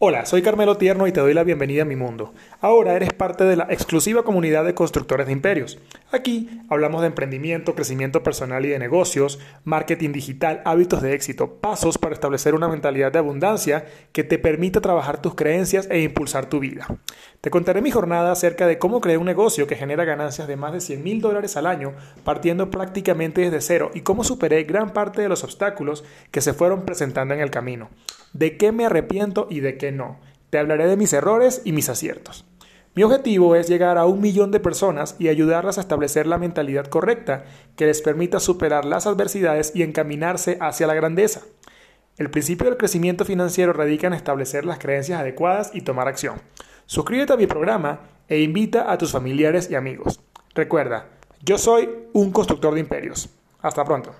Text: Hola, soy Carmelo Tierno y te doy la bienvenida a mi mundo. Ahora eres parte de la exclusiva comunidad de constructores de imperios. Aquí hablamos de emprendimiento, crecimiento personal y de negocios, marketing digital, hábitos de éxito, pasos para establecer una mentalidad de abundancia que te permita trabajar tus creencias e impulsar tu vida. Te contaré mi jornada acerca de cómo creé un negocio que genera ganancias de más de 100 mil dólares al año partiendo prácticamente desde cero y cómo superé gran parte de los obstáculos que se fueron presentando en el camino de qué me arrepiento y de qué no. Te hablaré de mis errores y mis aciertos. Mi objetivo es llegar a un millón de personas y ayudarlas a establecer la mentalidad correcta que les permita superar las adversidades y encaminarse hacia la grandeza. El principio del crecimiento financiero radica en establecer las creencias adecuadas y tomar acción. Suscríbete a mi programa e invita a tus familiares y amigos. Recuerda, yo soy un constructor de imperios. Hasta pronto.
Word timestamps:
Hola, 0.00 0.26
soy 0.26 0.42
Carmelo 0.42 0.76
Tierno 0.76 1.08
y 1.08 1.12
te 1.12 1.18
doy 1.18 1.34
la 1.34 1.42
bienvenida 1.42 1.82
a 1.82 1.84
mi 1.84 1.96
mundo. 1.96 2.32
Ahora 2.60 2.94
eres 2.94 3.12
parte 3.12 3.42
de 3.42 3.56
la 3.56 3.64
exclusiva 3.68 4.22
comunidad 4.22 4.64
de 4.64 4.72
constructores 4.72 5.26
de 5.26 5.32
imperios. 5.32 5.80
Aquí 6.12 6.48
hablamos 6.70 7.00
de 7.00 7.08
emprendimiento, 7.08 7.74
crecimiento 7.74 8.22
personal 8.22 8.64
y 8.64 8.68
de 8.68 8.78
negocios, 8.78 9.40
marketing 9.64 10.12
digital, 10.12 10.62
hábitos 10.64 11.02
de 11.02 11.14
éxito, 11.14 11.54
pasos 11.54 11.98
para 11.98 12.14
establecer 12.14 12.54
una 12.54 12.68
mentalidad 12.68 13.10
de 13.10 13.18
abundancia 13.18 13.86
que 14.12 14.22
te 14.22 14.38
permita 14.38 14.80
trabajar 14.80 15.20
tus 15.20 15.34
creencias 15.34 15.88
e 15.90 16.00
impulsar 16.00 16.48
tu 16.48 16.60
vida. 16.60 16.86
Te 17.40 17.50
contaré 17.50 17.82
mi 17.82 17.92
jornada 17.92 18.32
acerca 18.32 18.66
de 18.66 18.78
cómo 18.78 19.00
creé 19.00 19.16
un 19.16 19.26
negocio 19.26 19.68
que 19.68 19.76
genera 19.76 20.04
ganancias 20.04 20.48
de 20.48 20.56
más 20.56 20.72
de 20.72 20.80
100 20.80 21.04
mil 21.04 21.20
dólares 21.20 21.56
al 21.56 21.66
año 21.66 21.94
partiendo 22.24 22.70
prácticamente 22.70 23.42
desde 23.42 23.60
cero 23.60 23.90
y 23.94 24.00
cómo 24.00 24.24
superé 24.24 24.64
gran 24.64 24.92
parte 24.92 25.22
de 25.22 25.28
los 25.28 25.44
obstáculos 25.44 26.04
que 26.32 26.40
se 26.40 26.52
fueron 26.52 26.82
presentando 26.82 27.34
en 27.34 27.40
el 27.40 27.50
camino 27.50 27.90
de 28.32 28.56
qué 28.56 28.72
me 28.72 28.86
arrepiento 28.86 29.46
y 29.50 29.60
de 29.60 29.78
qué 29.78 29.92
no. 29.92 30.18
Te 30.50 30.58
hablaré 30.58 30.86
de 30.86 30.96
mis 30.96 31.12
errores 31.12 31.62
y 31.64 31.72
mis 31.72 31.88
aciertos. 31.88 32.44
Mi 32.94 33.02
objetivo 33.04 33.54
es 33.54 33.68
llegar 33.68 33.98
a 33.98 34.06
un 34.06 34.20
millón 34.20 34.50
de 34.50 34.60
personas 34.60 35.14
y 35.18 35.28
ayudarlas 35.28 35.78
a 35.78 35.82
establecer 35.82 36.26
la 36.26 36.38
mentalidad 36.38 36.86
correcta 36.86 37.44
que 37.76 37.86
les 37.86 38.02
permita 38.02 38.40
superar 38.40 38.84
las 38.84 39.06
adversidades 39.06 39.72
y 39.74 39.82
encaminarse 39.82 40.58
hacia 40.60 40.86
la 40.86 40.94
grandeza. 40.94 41.42
El 42.16 42.30
principio 42.30 42.66
del 42.66 42.76
crecimiento 42.78 43.24
financiero 43.24 43.72
radica 43.72 44.08
en 44.08 44.14
establecer 44.14 44.64
las 44.64 44.80
creencias 44.80 45.20
adecuadas 45.20 45.70
y 45.72 45.82
tomar 45.82 46.08
acción. 46.08 46.40
Suscríbete 46.88 47.34
a 47.34 47.36
mi 47.36 47.46
programa 47.46 48.00
e 48.26 48.40
invita 48.40 48.90
a 48.90 48.96
tus 48.96 49.12
familiares 49.12 49.70
y 49.70 49.74
amigos. 49.74 50.20
Recuerda, 50.54 51.06
yo 51.44 51.58
soy 51.58 51.86
un 52.14 52.32
constructor 52.32 52.72
de 52.72 52.80
imperios. 52.80 53.28
Hasta 53.60 53.84
pronto. 53.84 54.14